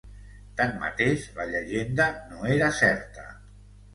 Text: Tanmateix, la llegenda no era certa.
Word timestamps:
Tanmateix, 0.61 1.25
la 1.41 1.45
llegenda 1.51 2.09
no 2.31 2.49
era 2.57 2.73
certa. 2.79 3.29